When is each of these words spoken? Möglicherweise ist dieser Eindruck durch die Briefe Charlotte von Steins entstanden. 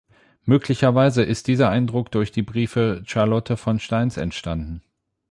Möglicherweise 0.45 1.21
ist 1.21 1.45
dieser 1.45 1.69
Eindruck 1.69 2.09
durch 2.11 2.31
die 2.31 2.41
Briefe 2.41 3.03
Charlotte 3.05 3.55
von 3.55 3.79
Steins 3.79 4.17
entstanden. 4.17 4.81